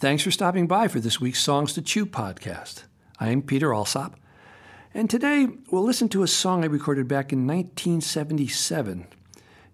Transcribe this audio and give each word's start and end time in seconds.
Thanks 0.00 0.22
for 0.22 0.30
stopping 0.30 0.68
by 0.68 0.86
for 0.86 1.00
this 1.00 1.20
week's 1.20 1.42
Songs 1.42 1.72
to 1.72 1.82
Chew 1.82 2.06
podcast. 2.06 2.84
I'm 3.18 3.42
Peter 3.42 3.74
Alsop, 3.74 4.14
and 4.94 5.10
today 5.10 5.48
we'll 5.72 5.82
listen 5.82 6.08
to 6.10 6.22
a 6.22 6.28
song 6.28 6.62
I 6.62 6.68
recorded 6.68 7.08
back 7.08 7.32
in 7.32 7.48
1977. 7.48 9.08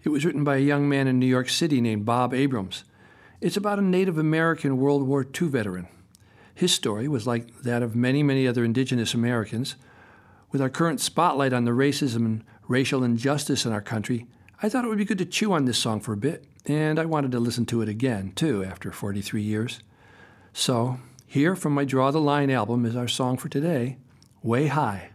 It 0.02 0.08
was 0.08 0.24
written 0.24 0.42
by 0.42 0.56
a 0.56 0.60
young 0.60 0.88
man 0.88 1.08
in 1.08 1.18
New 1.18 1.26
York 1.26 1.50
City 1.50 1.78
named 1.82 2.06
Bob 2.06 2.32
Abrams. 2.32 2.84
It's 3.42 3.58
about 3.58 3.78
a 3.78 3.82
Native 3.82 4.16
American 4.16 4.78
World 4.78 5.06
War 5.06 5.26
II 5.26 5.48
veteran. 5.48 5.88
His 6.54 6.72
story 6.72 7.06
was 7.06 7.26
like 7.26 7.60
that 7.60 7.82
of 7.82 7.94
many, 7.94 8.22
many 8.22 8.48
other 8.48 8.64
indigenous 8.64 9.12
Americans. 9.12 9.76
With 10.50 10.62
our 10.62 10.70
current 10.70 11.02
spotlight 11.02 11.52
on 11.52 11.66
the 11.66 11.72
racism 11.72 12.24
and 12.24 12.44
racial 12.66 13.04
injustice 13.04 13.66
in 13.66 13.72
our 13.72 13.82
country, 13.82 14.26
I 14.62 14.70
thought 14.70 14.86
it 14.86 14.88
would 14.88 14.96
be 14.96 15.04
good 15.04 15.18
to 15.18 15.26
chew 15.26 15.52
on 15.52 15.66
this 15.66 15.76
song 15.76 16.00
for 16.00 16.14
a 16.14 16.16
bit, 16.16 16.46
and 16.64 16.98
I 16.98 17.04
wanted 17.04 17.30
to 17.32 17.40
listen 17.40 17.66
to 17.66 17.82
it 17.82 17.90
again, 17.90 18.32
too, 18.34 18.64
after 18.64 18.90
43 18.90 19.42
years. 19.42 19.80
So, 20.56 21.00
here 21.26 21.56
from 21.56 21.74
my 21.74 21.84
Draw 21.84 22.12
the 22.12 22.20
Line 22.20 22.48
album 22.48 22.86
is 22.86 22.94
our 22.94 23.08
song 23.08 23.36
for 23.36 23.48
today, 23.48 23.98
Way 24.40 24.68
High. 24.68 25.10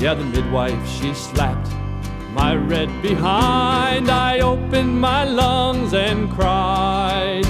Yeah, 0.00 0.14
the 0.14 0.24
midwife, 0.24 0.88
she 0.88 1.12
slapped 1.14 1.70
my 2.32 2.54
red 2.54 2.90
behind. 3.02 4.08
I 4.10 4.40
opened 4.40 5.00
my 5.00 5.24
lungs 5.24 5.92
and 5.92 6.30
cried. 6.30 7.44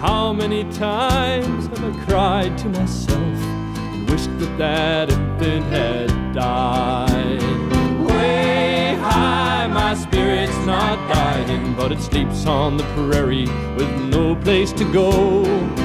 How 0.00 0.32
many 0.32 0.64
times 0.72 1.66
have 1.68 1.84
I 1.84 2.04
cried 2.06 2.58
to 2.58 2.68
myself? 2.68 3.22
and 3.22 4.10
wished 4.10 4.38
that 4.38 4.58
that 4.58 5.10
infant 5.10 5.64
had 5.66 6.32
died. 6.34 7.42
Way 8.08 8.96
high, 9.00 9.66
my 9.66 9.94
spirit's 9.94 10.56
not 10.66 10.96
dying, 11.12 11.74
but 11.74 11.92
it 11.92 12.00
sleeps 12.00 12.46
on 12.46 12.76
the 12.76 12.84
prairie 12.94 13.46
with 13.76 13.90
no 14.10 14.34
place 14.36 14.72
to 14.72 14.84
go. 14.92 15.81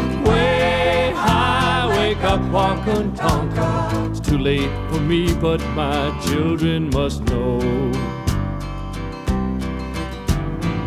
Wake 2.17 2.25
up, 2.25 2.39
Wakantanka. 2.39 4.09
It's 4.09 4.19
too 4.19 4.39
late 4.39 4.71
for 4.89 4.99
me, 4.99 5.35
but 5.35 5.61
my 5.75 6.19
children 6.25 6.89
must 6.89 7.21
know. 7.25 7.59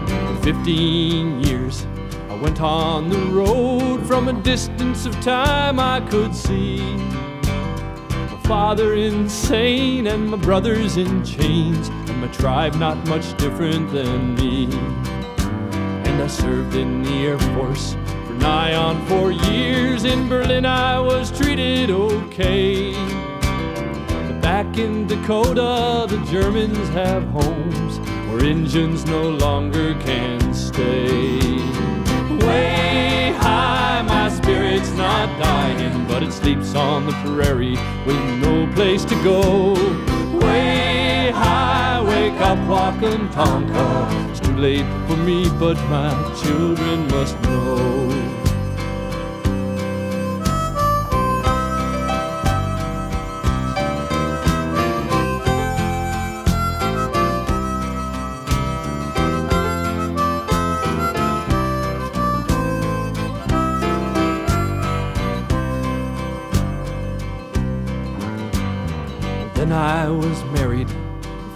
For 0.08 0.42
15 0.42 1.41
years, 1.42 1.86
I 2.28 2.34
went 2.42 2.61
on 2.61 3.11
the 3.11 3.19
road 3.27 4.05
from 4.08 4.27
a 4.27 4.33
distance 4.33 5.06
of 5.06 5.14
time 5.20 5.78
I 5.78 6.01
could 6.01 6.34
see 6.34 6.81
My 6.81 8.41
father 8.42 8.95
insane 8.95 10.08
and 10.08 10.28
my 10.31 10.36
brothers 10.36 10.97
in 10.97 11.25
chains 11.25 11.91
and 11.91 12.20
my 12.20 12.28
tribe 12.33 12.75
not 12.75 13.06
much 13.06 13.36
different 13.36 13.92
than 13.92 14.34
me. 14.34 14.64
And 16.08 16.20
I 16.20 16.27
served 16.27 16.75
in 16.75 17.05
the 17.05 17.27
Air 17.28 17.39
Force 17.55 17.92
for 17.92 18.19
nigh 18.41 18.74
on 18.74 19.05
four 19.06 19.30
years. 19.30 20.05
In 20.05 20.28
Berlin 20.28 20.64
I 20.66 20.98
was 20.98 21.30
treated 21.30 21.91
okay. 21.91 22.92
But 24.08 24.41
back 24.41 24.78
in 24.78 25.06
Dakota 25.06 26.06
the 26.08 26.19
Germans 26.30 26.88
have 26.91 27.22
homes 27.28 27.98
where 28.28 28.44
Injuns 28.44 29.05
no 29.05 29.28
longer 29.28 29.94
can 30.00 30.55
stay. 30.55 31.39
Way 32.46 33.34
high, 33.39 34.02
my 34.02 34.28
spirit's 34.30 34.90
not 34.92 35.28
dying, 35.39 36.07
but 36.07 36.22
it 36.22 36.33
sleeps 36.33 36.74
on 36.74 37.07
the 37.07 37.12
prairie 37.24 37.78
with 38.07 38.22
no 38.40 38.67
place 38.74 39.05
to 39.05 39.14
go. 39.22 39.74
Way 40.39 41.30
high, 41.34 42.01
wake 42.02 42.40
up, 42.40 42.58
Wakantanka. 42.68 43.80
It's 43.80 44.08
too 44.11 44.20
late 44.60 44.84
for 45.08 45.16
me, 45.16 45.48
but 45.58 45.76
my 45.88 46.12
children 46.42 47.08
must 47.08 47.40
know. 47.40 48.08
Then 69.54 69.72
I 69.72 70.10
was 70.10 70.44
married, 70.52 70.88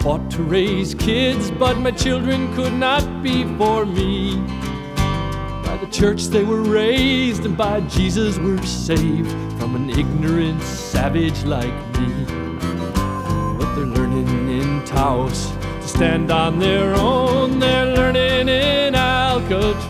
fought 0.04 0.30
to 0.30 0.42
raise 0.42 0.94
kids, 0.94 1.50
but 1.52 1.78
my 1.78 1.90
children 1.90 2.54
could 2.54 2.74
not 2.74 3.22
be 3.22 3.42
for 3.56 3.86
me. 3.86 4.36
By 5.64 5.78
the 5.80 5.88
church 5.90 6.24
they 6.24 6.44
were 6.44 6.60
raised, 6.60 7.46
and 7.46 7.56
by 7.56 7.80
Jesus 7.80 8.36
were 8.36 8.62
saved 8.66 9.30
from 9.58 9.74
an 9.74 9.88
ignorant 9.88 10.60
savage 10.60 11.42
like 11.44 11.72
me. 11.98 12.26
But 13.56 13.74
they're 13.74 13.86
learning 13.86 14.28
in 14.60 14.84
Taos 14.84 15.50
to 15.50 15.88
stand 15.88 16.30
on 16.30 16.58
their 16.58 16.94
own, 16.96 17.58
they're 17.58 17.86
learning 17.96 18.50
in 18.50 18.94
Alcatraz. 18.94 19.88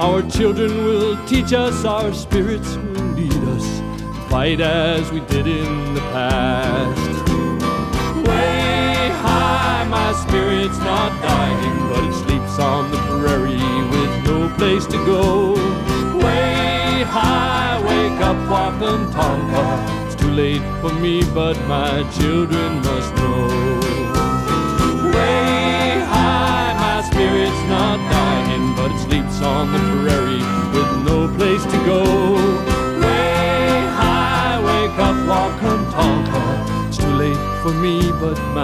Our 0.00 0.20
children 0.28 0.84
will 0.84 1.16
teach 1.26 1.52
us, 1.52 1.84
our 1.84 2.12
spirits 2.12 2.74
will 2.74 3.06
lead 3.14 3.44
us 3.54 3.82
fight 4.28 4.60
as 4.60 5.12
we 5.12 5.20
did 5.20 5.46
in 5.46 5.94
the 5.94 6.00
past. 6.10 7.11
Way 8.28 9.10
high, 9.24 9.84
my 9.88 10.12
spirit's 10.24 10.78
not 10.78 11.10
dying, 11.22 11.78
but 11.90 12.04
it 12.04 12.14
sleeps 12.24 12.58
on 12.58 12.90
the 12.90 12.98
prairie 13.10 13.72
with 13.92 14.12
no 14.24 14.48
place 14.56 14.86
to 14.86 14.98
go. 15.04 15.54
Way 16.24 17.04
high, 17.06 17.80
wake 17.88 18.20
up, 18.20 18.36
Wakantanka. 18.52 20.06
It's 20.06 20.14
too 20.14 20.30
late 20.30 20.62
for 20.80 20.92
me, 20.94 21.22
but 21.34 21.56
my 21.66 22.02
children 22.18 22.80
must 22.82 23.14
know. 23.16 23.81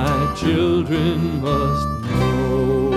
My 0.01 0.33
children 0.37 1.41
must 1.41 1.89
know. 2.03 2.93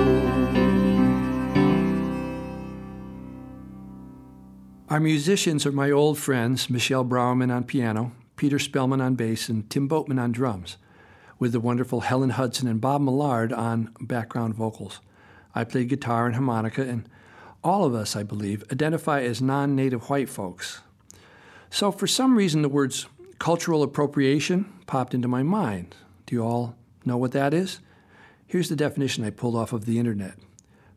Our 4.87 4.99
musicians 4.99 5.65
are 5.65 5.71
my 5.71 5.89
old 5.89 6.19
friends 6.19 6.69
Michelle 6.69 7.03
Browerman 7.03 7.51
on 7.51 7.63
piano, 7.63 8.11
Peter 8.35 8.59
Spellman 8.59 9.01
on 9.01 9.15
bass, 9.15 9.49
and 9.49 9.67
Tim 9.67 9.87
Boatman 9.87 10.19
on 10.19 10.31
drums, 10.31 10.77
with 11.39 11.53
the 11.53 11.59
wonderful 11.59 12.01
Helen 12.01 12.31
Hudson 12.31 12.67
and 12.67 12.79
Bob 12.79 13.01
Millard 13.01 13.51
on 13.51 13.89
background 13.99 14.53
vocals. 14.53 14.99
I 15.55 15.63
play 15.63 15.85
guitar 15.85 16.27
and 16.27 16.35
harmonica, 16.35 16.83
and 16.83 17.09
all 17.63 17.83
of 17.83 17.95
us, 17.95 18.15
I 18.15 18.21
believe, 18.21 18.63
identify 18.71 19.21
as 19.21 19.41
non 19.41 19.75
native 19.75 20.07
white 20.09 20.29
folks. 20.29 20.81
So, 21.71 21.91
for 21.91 22.05
some 22.05 22.37
reason, 22.37 22.61
the 22.61 22.69
words 22.69 23.07
cultural 23.39 23.81
appropriation 23.81 24.71
popped 24.85 25.15
into 25.15 25.27
my 25.27 25.41
mind. 25.41 25.95
Do 26.27 26.35
you 26.35 26.43
all 26.43 26.75
know 27.05 27.17
what 27.17 27.31
that 27.31 27.53
is? 27.53 27.79
Here's 28.45 28.69
the 28.69 28.75
definition 28.75 29.23
I 29.23 29.29
pulled 29.29 29.55
off 29.55 29.73
of 29.73 29.85
the 29.85 29.97
internet 29.99 30.37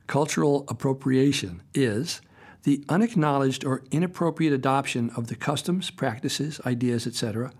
Cultural 0.06 0.64
appropriation 0.68 1.62
is 1.72 2.20
the 2.64 2.84
unacknowledged 2.88 3.64
or 3.64 3.82
inappropriate 3.90 4.52
adoption 4.52 5.10
of 5.16 5.28
the 5.28 5.36
customs, 5.36 5.90
practices, 5.90 6.60
ideas, 6.66 7.06
etc., 7.06 7.52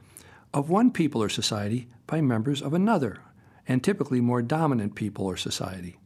of 0.52 0.70
one 0.70 0.91
people 0.91 1.23
or 1.23 1.29
society 1.29 1.88
by 2.06 2.20
members 2.20 2.62
of 2.62 2.75
another, 2.75 3.19
and 3.67 3.82
typically 3.82 4.20
more 4.20 4.43
dominant 4.43 4.94
people 4.94 5.26
or 5.26 5.37
society. 5.37 5.99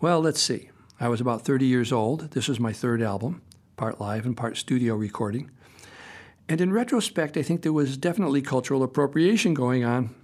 Well, 0.00 0.20
let's 0.20 0.40
see. 0.40 0.70
I 1.00 1.08
was 1.08 1.20
about 1.20 1.42
30 1.42 1.66
years 1.66 1.92
old. 1.92 2.32
This 2.32 2.48
was 2.48 2.60
my 2.60 2.72
third 2.72 3.02
album, 3.02 3.42
part 3.76 4.00
live 4.00 4.26
and 4.26 4.36
part 4.36 4.56
studio 4.56 4.94
recording. 4.94 5.50
And 6.48 6.60
in 6.60 6.72
retrospect, 6.72 7.36
I 7.36 7.42
think 7.42 7.62
there 7.62 7.72
was 7.72 7.96
definitely 7.96 8.42
cultural 8.42 8.82
appropriation 8.82 9.54
going 9.54 9.84
on. 9.84 10.14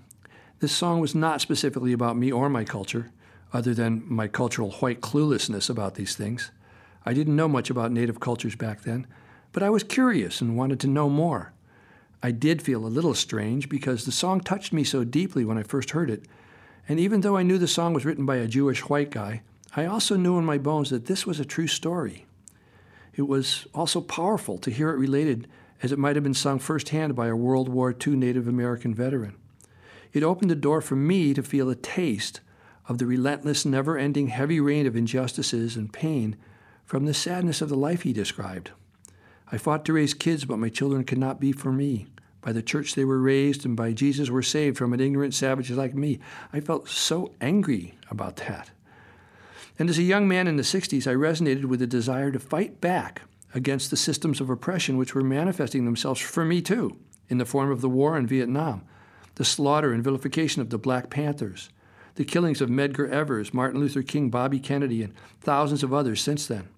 This 0.60 0.72
song 0.72 1.00
was 1.00 1.14
not 1.14 1.40
specifically 1.40 1.94
about 1.94 2.18
me 2.18 2.30
or 2.30 2.50
my 2.50 2.64
culture, 2.64 3.10
other 3.50 3.72
than 3.72 4.02
my 4.06 4.28
cultural 4.28 4.72
white 4.72 5.00
cluelessness 5.00 5.70
about 5.70 5.94
these 5.94 6.14
things. 6.14 6.50
I 7.06 7.14
didn't 7.14 7.34
know 7.34 7.48
much 7.48 7.70
about 7.70 7.92
native 7.92 8.20
cultures 8.20 8.54
back 8.56 8.82
then, 8.82 9.06
but 9.52 9.62
I 9.62 9.70
was 9.70 9.82
curious 9.82 10.42
and 10.42 10.58
wanted 10.58 10.78
to 10.80 10.86
know 10.86 11.08
more. 11.08 11.54
I 12.22 12.30
did 12.30 12.60
feel 12.60 12.84
a 12.84 12.88
little 12.88 13.14
strange 13.14 13.70
because 13.70 14.04
the 14.04 14.12
song 14.12 14.40
touched 14.40 14.70
me 14.70 14.84
so 14.84 15.02
deeply 15.02 15.46
when 15.46 15.56
I 15.56 15.62
first 15.62 15.92
heard 15.92 16.10
it. 16.10 16.24
And 16.86 17.00
even 17.00 17.22
though 17.22 17.38
I 17.38 17.42
knew 17.42 17.56
the 17.56 17.66
song 17.66 17.94
was 17.94 18.04
written 18.04 18.26
by 18.26 18.36
a 18.36 18.46
Jewish 18.46 18.80
white 18.80 19.10
guy, 19.10 19.40
I 19.74 19.86
also 19.86 20.16
knew 20.16 20.36
in 20.36 20.44
my 20.44 20.58
bones 20.58 20.90
that 20.90 21.06
this 21.06 21.26
was 21.26 21.40
a 21.40 21.44
true 21.46 21.68
story. 21.68 22.26
It 23.14 23.22
was 23.22 23.66
also 23.74 24.02
powerful 24.02 24.58
to 24.58 24.70
hear 24.70 24.90
it 24.90 24.98
related 24.98 25.48
as 25.82 25.90
it 25.90 25.98
might 25.98 26.16
have 26.16 26.22
been 26.22 26.34
sung 26.34 26.58
firsthand 26.58 27.16
by 27.16 27.28
a 27.28 27.36
World 27.36 27.70
War 27.70 27.96
II 28.06 28.16
Native 28.16 28.46
American 28.46 28.94
veteran. 28.94 29.36
It 30.12 30.22
opened 30.22 30.50
the 30.50 30.56
door 30.56 30.80
for 30.80 30.96
me 30.96 31.34
to 31.34 31.42
feel 31.42 31.70
a 31.70 31.74
taste 31.74 32.40
of 32.88 32.98
the 32.98 33.06
relentless, 33.06 33.64
never 33.64 33.96
ending 33.96 34.28
heavy 34.28 34.60
rain 34.60 34.86
of 34.86 34.96
injustices 34.96 35.76
and 35.76 35.92
pain 35.92 36.36
from 36.84 37.04
the 37.04 37.14
sadness 37.14 37.62
of 37.62 37.68
the 37.68 37.76
life 37.76 38.02
he 38.02 38.12
described. 38.12 38.72
I 39.52 39.58
fought 39.58 39.84
to 39.84 39.92
raise 39.92 40.14
kids, 40.14 40.44
but 40.44 40.58
my 40.58 40.68
children 40.68 41.04
could 41.04 41.18
not 41.18 41.40
be 41.40 41.52
for 41.52 41.72
me. 41.72 42.06
By 42.40 42.52
the 42.52 42.62
church 42.62 42.94
they 42.94 43.04
were 43.04 43.20
raised, 43.20 43.64
and 43.64 43.76
by 43.76 43.92
Jesus 43.92 44.30
were 44.30 44.42
saved 44.42 44.78
from 44.78 44.92
an 44.92 45.00
ignorant 45.00 45.34
savage 45.34 45.70
like 45.70 45.94
me. 45.94 46.18
I 46.52 46.60
felt 46.60 46.88
so 46.88 47.34
angry 47.40 47.98
about 48.10 48.36
that. 48.36 48.70
And 49.78 49.88
as 49.88 49.98
a 49.98 50.02
young 50.02 50.26
man 50.26 50.46
in 50.46 50.56
the 50.56 50.62
60s, 50.62 51.06
I 51.06 51.14
resonated 51.14 51.66
with 51.66 51.82
a 51.82 51.86
desire 51.86 52.30
to 52.32 52.38
fight 52.38 52.80
back 52.80 53.22
against 53.54 53.90
the 53.90 53.96
systems 53.96 54.40
of 54.40 54.50
oppression 54.50 54.96
which 54.96 55.14
were 55.14 55.22
manifesting 55.22 55.84
themselves 55.84 56.20
for 56.20 56.44
me 56.44 56.60
too, 56.60 56.96
in 57.28 57.38
the 57.38 57.44
form 57.44 57.70
of 57.70 57.80
the 57.80 57.88
war 57.88 58.16
in 58.16 58.26
Vietnam, 58.26 58.82
the 59.36 59.44
slaughter 59.44 59.92
and 59.92 60.04
vilification 60.04 60.62
of 60.62 60.70
the 60.70 60.78
Black 60.78 61.10
Panthers, 61.10 61.70
the 62.16 62.24
killings 62.24 62.60
of 62.60 62.68
Medgar 62.68 63.08
Evers, 63.08 63.54
Martin 63.54 63.80
Luther 63.80 64.02
King, 64.02 64.30
Bobby 64.30 64.58
Kennedy, 64.58 65.02
and 65.02 65.14
thousands 65.40 65.82
of 65.82 65.94
others 65.94 66.20
since 66.20 66.46
then. 66.46 66.68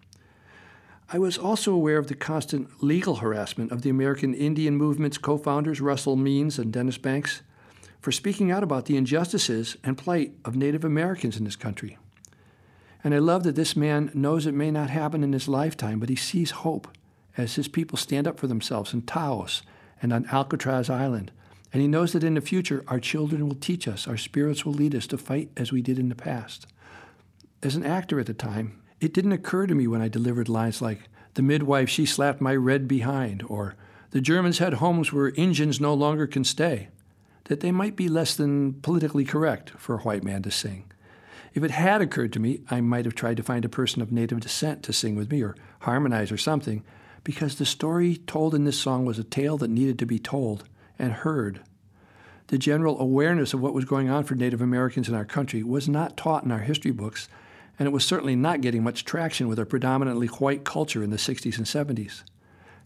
I 1.14 1.18
was 1.18 1.36
also 1.36 1.74
aware 1.74 1.98
of 1.98 2.06
the 2.06 2.14
constant 2.14 2.82
legal 2.82 3.16
harassment 3.16 3.70
of 3.70 3.82
the 3.82 3.90
American 3.90 4.32
Indian 4.32 4.76
movement's 4.76 5.18
co 5.18 5.36
founders, 5.36 5.80
Russell 5.80 6.16
Means 6.16 6.58
and 6.58 6.72
Dennis 6.72 6.96
Banks, 6.96 7.42
for 8.00 8.12
speaking 8.12 8.50
out 8.50 8.62
about 8.62 8.86
the 8.86 8.96
injustices 8.96 9.76
and 9.84 9.98
plight 9.98 10.32
of 10.44 10.56
Native 10.56 10.84
Americans 10.84 11.36
in 11.36 11.44
this 11.44 11.56
country. 11.56 11.98
And 13.04 13.14
I 13.14 13.18
love 13.18 13.42
that 13.42 13.56
this 13.56 13.76
man 13.76 14.10
knows 14.14 14.46
it 14.46 14.54
may 14.54 14.70
not 14.70 14.90
happen 14.90 15.22
in 15.22 15.32
his 15.32 15.48
lifetime, 15.48 16.00
but 16.00 16.08
he 16.08 16.16
sees 16.16 16.50
hope 16.50 16.88
as 17.36 17.56
his 17.56 17.68
people 17.68 17.98
stand 17.98 18.26
up 18.26 18.38
for 18.38 18.46
themselves 18.46 18.94
in 18.94 19.02
Taos 19.02 19.62
and 20.00 20.12
on 20.12 20.26
Alcatraz 20.26 20.88
Island. 20.88 21.30
And 21.72 21.80
he 21.80 21.88
knows 21.88 22.12
that 22.12 22.24
in 22.24 22.34
the 22.34 22.40
future, 22.40 22.84
our 22.86 23.00
children 23.00 23.48
will 23.48 23.54
teach 23.54 23.88
us, 23.88 24.06
our 24.06 24.18
spirits 24.18 24.66
will 24.66 24.74
lead 24.74 24.94
us 24.94 25.06
to 25.08 25.18
fight 25.18 25.50
as 25.56 25.72
we 25.72 25.80
did 25.80 25.98
in 25.98 26.10
the 26.10 26.14
past. 26.14 26.66
As 27.62 27.76
an 27.76 27.86
actor 27.86 28.20
at 28.20 28.26
the 28.26 28.34
time, 28.34 28.82
it 29.00 29.14
didn't 29.14 29.32
occur 29.32 29.66
to 29.66 29.74
me 29.74 29.86
when 29.86 30.02
I 30.02 30.08
delivered 30.08 30.48
lines 30.48 30.82
like, 30.82 31.08
The 31.34 31.42
midwife, 31.42 31.88
she 31.88 32.04
slapped 32.04 32.40
my 32.40 32.54
red 32.54 32.86
behind, 32.86 33.42
or 33.48 33.74
The 34.10 34.20
Germans 34.20 34.58
had 34.58 34.74
homes 34.74 35.12
where 35.12 35.30
Injuns 35.30 35.80
no 35.80 35.94
longer 35.94 36.26
can 36.26 36.44
stay, 36.44 36.88
that 37.44 37.60
they 37.60 37.72
might 37.72 37.96
be 37.96 38.08
less 38.08 38.36
than 38.36 38.74
politically 38.74 39.24
correct 39.24 39.70
for 39.70 39.94
a 39.94 40.02
white 40.02 40.24
man 40.24 40.42
to 40.42 40.50
sing. 40.50 40.84
If 41.54 41.64
it 41.64 41.70
had 41.70 42.02
occurred 42.02 42.32
to 42.34 42.40
me, 42.40 42.60
I 42.70 42.80
might 42.80 43.04
have 43.06 43.14
tried 43.14 43.38
to 43.38 43.42
find 43.42 43.64
a 43.64 43.70
person 43.70 44.02
of 44.02 44.12
native 44.12 44.40
descent 44.40 44.82
to 44.84 44.92
sing 44.92 45.16
with 45.16 45.30
me 45.30 45.42
or 45.42 45.56
harmonize 45.80 46.30
or 46.30 46.38
something, 46.38 46.84
because 47.24 47.56
the 47.56 47.66
story 47.66 48.16
told 48.16 48.54
in 48.54 48.64
this 48.64 48.78
song 48.78 49.04
was 49.04 49.18
a 49.18 49.24
tale 49.24 49.56
that 49.58 49.70
needed 49.70 49.98
to 50.00 50.06
be 50.06 50.18
told 50.18 50.64
and 50.98 51.12
heard. 51.12 51.60
The 52.48 52.58
general 52.58 53.00
awareness 53.00 53.54
of 53.54 53.60
what 53.60 53.74
was 53.74 53.84
going 53.84 54.10
on 54.10 54.24
for 54.24 54.34
Native 54.34 54.60
Americans 54.60 55.08
in 55.08 55.14
our 55.14 55.24
country 55.24 55.62
was 55.62 55.88
not 55.88 56.16
taught 56.16 56.44
in 56.44 56.52
our 56.52 56.60
history 56.60 56.90
books, 56.90 57.28
and 57.78 57.86
it 57.86 57.92
was 57.92 58.04
certainly 58.04 58.36
not 58.36 58.60
getting 58.60 58.82
much 58.82 59.04
traction 59.04 59.48
with 59.48 59.58
our 59.58 59.64
predominantly 59.64 60.26
white 60.26 60.64
culture 60.64 61.02
in 61.02 61.10
the 61.10 61.16
60s 61.16 61.56
and 61.56 61.66
70s. 61.66 62.22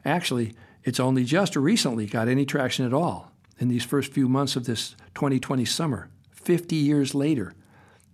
Actually, 0.05 0.55
it's 0.85 1.01
only 1.01 1.25
just 1.25 1.57
recently 1.57 2.07
got 2.07 2.29
any 2.29 2.45
traction 2.45 2.87
at 2.87 2.95
all 2.95 3.33
in 3.59 3.69
these 3.69 3.85
first 3.85 4.13
few 4.13 4.29
months 4.29 4.55
of 4.55 4.67
this 4.67 4.95
2020 5.15 5.65
summer, 5.65 6.09
50 6.31 6.77
years 6.77 7.15
later 7.15 7.55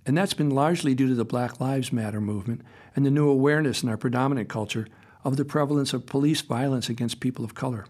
and 0.05 0.17
that's 0.17 0.35
been 0.35 0.51
largely 0.51 0.95
due 0.95 1.09
to 1.09 1.15
the 1.15 1.25
Black 1.25 1.61
Lives 1.61 1.93
Matter 1.93 2.21
movement 2.21 2.63
and 2.97 3.07
the 3.07 3.11
new 3.11 3.29
awareness 3.29 3.83
in 3.83 3.89
our 3.89 3.97
predominant 3.97 4.49
culture 4.49 4.87
of 5.25 5.37
the 5.37 5.45
prevalence 5.45 5.93
of 5.93 6.07
police 6.07 6.41
violence 6.41 6.89
against 6.89 7.21
people 7.21 7.45
of 7.45 7.55
color. 7.55 7.87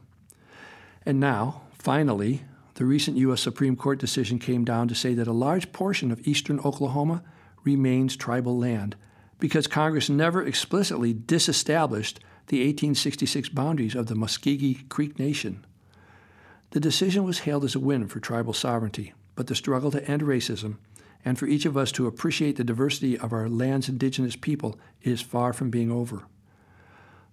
And 1.06 1.18
now, 1.18 1.62
finally, 1.82 2.42
the 2.74 2.84
recent 2.84 3.16
U.S. 3.18 3.42
Supreme 3.42 3.76
Court 3.76 3.98
decision 3.98 4.38
came 4.38 4.64
down 4.64 4.88
to 4.88 4.94
say 4.94 5.14
that 5.14 5.26
a 5.26 5.32
large 5.32 5.72
portion 5.72 6.10
of 6.10 6.26
eastern 6.26 6.60
Oklahoma 6.60 7.22
remains 7.64 8.16
tribal 8.16 8.56
land 8.56 8.96
because 9.38 9.66
Congress 9.66 10.08
never 10.08 10.42
explicitly 10.42 11.12
disestablished 11.12 12.20
the 12.46 12.58
1866 12.58 13.48
boundaries 13.48 13.94
of 13.94 14.06
the 14.06 14.14
Muscogee 14.14 14.84
Creek 14.88 15.18
Nation. 15.18 15.64
The 16.70 16.80
decision 16.80 17.24
was 17.24 17.40
hailed 17.40 17.64
as 17.64 17.74
a 17.74 17.80
win 17.80 18.08
for 18.08 18.20
tribal 18.20 18.52
sovereignty, 18.52 19.12
but 19.34 19.48
the 19.48 19.54
struggle 19.54 19.90
to 19.90 20.08
end 20.08 20.22
racism 20.22 20.76
and 21.24 21.38
for 21.38 21.46
each 21.46 21.66
of 21.66 21.76
us 21.76 21.92
to 21.92 22.06
appreciate 22.06 22.56
the 22.56 22.64
diversity 22.64 23.18
of 23.18 23.32
our 23.32 23.48
land's 23.48 23.88
indigenous 23.88 24.36
people 24.36 24.78
is 25.02 25.20
far 25.20 25.52
from 25.52 25.70
being 25.70 25.90
over. 25.90 26.22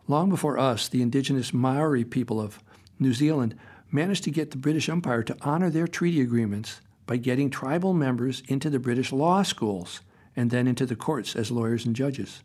Long 0.07 0.30
before 0.30 0.57
us, 0.57 0.88
the 0.88 1.01
indigenous 1.01 1.54
Maori 1.54 2.04
people 2.04 2.42
of 2.42 2.62
New 3.00 3.13
Zealand 3.13 3.56
managed 3.91 4.24
to 4.24 4.31
get 4.31 4.51
the 4.51 4.57
British 4.57 4.89
Empire 4.89 5.24
to 5.24 5.38
honor 5.41 5.69
their 5.69 5.88
treaty 5.88 6.21
agreements 6.21 6.81
by 7.06 7.18
getting 7.18 7.50
tribal 7.50 7.94
members 7.94 8.44
into 8.47 8.69
the 8.69 8.80
British 8.80 9.12
law 9.12 9.41
schools 9.44 10.01
and 10.36 10.51
then 10.51 10.68
into 10.68 10.86
the 10.86 10.95
courts 10.95 11.36
as 11.36 11.51
lawyers 11.51 11.86
and 11.86 11.95
judges. 11.95 12.44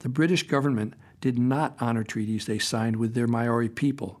The 0.00 0.08
British 0.08 0.44
government 0.44 0.94
did 1.20 1.38
not 1.38 1.76
honor 1.80 2.04
treaties 2.04 2.46
they 2.46 2.58
signed 2.58 2.96
with 2.96 3.14
their 3.14 3.26
Maori 3.26 3.68
people. 3.68 4.20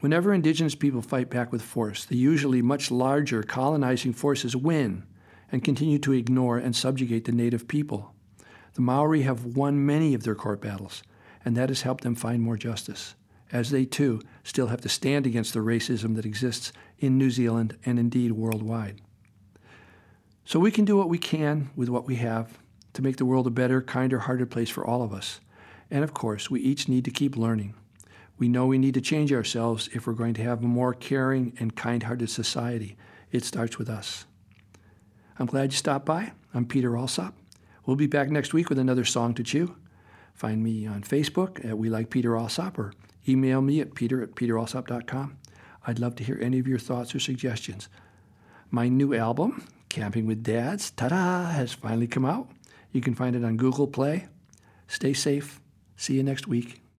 Whenever 0.00 0.32
indigenous 0.32 0.74
people 0.74 1.02
fight 1.02 1.30
back 1.30 1.50
with 1.50 1.62
force, 1.62 2.04
the 2.04 2.16
usually 2.16 2.62
much 2.62 2.90
larger 2.90 3.42
colonizing 3.42 4.12
forces 4.12 4.54
win 4.54 5.04
and 5.50 5.64
continue 5.64 5.98
to 5.98 6.12
ignore 6.12 6.58
and 6.58 6.76
subjugate 6.76 7.24
the 7.24 7.32
native 7.32 7.66
people. 7.66 8.14
The 8.74 8.82
Maori 8.82 9.22
have 9.22 9.44
won 9.44 9.84
many 9.84 10.14
of 10.14 10.22
their 10.22 10.34
court 10.34 10.60
battles, 10.60 11.02
and 11.44 11.56
that 11.56 11.68
has 11.68 11.82
helped 11.82 12.04
them 12.04 12.14
find 12.14 12.42
more 12.42 12.56
justice, 12.56 13.14
as 13.52 13.70
they 13.70 13.84
too 13.84 14.20
still 14.42 14.68
have 14.68 14.80
to 14.80 14.88
stand 14.88 15.26
against 15.26 15.54
the 15.54 15.60
racism 15.60 16.16
that 16.16 16.26
exists 16.26 16.72
in 16.98 17.18
New 17.18 17.30
Zealand 17.30 17.76
and 17.84 17.98
indeed 17.98 18.32
worldwide. 18.32 19.00
So 20.44 20.58
we 20.58 20.70
can 20.70 20.84
do 20.84 20.96
what 20.96 21.08
we 21.08 21.18
can 21.18 21.70
with 21.76 21.88
what 21.88 22.06
we 22.06 22.16
have 22.16 22.58
to 22.94 23.02
make 23.02 23.16
the 23.16 23.24
world 23.24 23.46
a 23.46 23.50
better, 23.50 23.82
kinder 23.82 24.20
hearted 24.20 24.50
place 24.50 24.70
for 24.70 24.84
all 24.84 25.02
of 25.02 25.12
us. 25.12 25.40
And 25.90 26.02
of 26.02 26.14
course, 26.14 26.50
we 26.50 26.60
each 26.60 26.88
need 26.88 27.04
to 27.04 27.10
keep 27.10 27.36
learning. 27.36 27.74
We 28.38 28.48
know 28.48 28.66
we 28.66 28.78
need 28.78 28.94
to 28.94 29.00
change 29.00 29.32
ourselves 29.32 29.88
if 29.92 30.06
we're 30.06 30.12
going 30.12 30.34
to 30.34 30.42
have 30.42 30.62
a 30.62 30.66
more 30.66 30.94
caring 30.94 31.54
and 31.58 31.74
kind 31.74 32.02
hearted 32.02 32.30
society. 32.30 32.96
It 33.30 33.44
starts 33.44 33.78
with 33.78 33.88
us. 33.90 34.24
I'm 35.38 35.46
glad 35.46 35.72
you 35.72 35.76
stopped 35.76 36.06
by. 36.06 36.32
I'm 36.54 36.64
Peter 36.64 36.96
Alsop. 36.96 37.34
We'll 37.84 37.96
be 37.96 38.06
back 38.06 38.30
next 38.30 38.52
week 38.52 38.68
with 38.68 38.78
another 38.78 39.04
song 39.04 39.34
to 39.34 39.42
chew. 39.42 39.74
Find 40.38 40.62
me 40.62 40.86
on 40.86 41.02
Facebook 41.02 41.68
at 41.68 41.76
We 41.76 41.90
Like 41.90 42.10
Peter 42.10 42.36
Alsop 42.36 42.78
or 42.78 42.92
email 43.28 43.60
me 43.60 43.80
at 43.80 43.96
peter 43.96 44.22
at 44.22 44.36
peteralsop.com. 44.36 45.36
I'd 45.84 45.98
love 45.98 46.14
to 46.14 46.22
hear 46.22 46.38
any 46.40 46.60
of 46.60 46.68
your 46.68 46.78
thoughts 46.78 47.12
or 47.12 47.18
suggestions. 47.18 47.88
My 48.70 48.86
new 48.88 49.14
album, 49.14 49.66
Camping 49.88 50.28
with 50.28 50.44
Dads, 50.44 50.92
ta-da, 50.92 51.46
has 51.50 51.72
finally 51.72 52.06
come 52.06 52.24
out. 52.24 52.48
You 52.92 53.00
can 53.00 53.16
find 53.16 53.34
it 53.34 53.44
on 53.44 53.56
Google 53.56 53.88
Play. 53.88 54.28
Stay 54.86 55.12
safe. 55.12 55.60
See 55.96 56.14
you 56.14 56.22
next 56.22 56.46
week. 56.46 56.82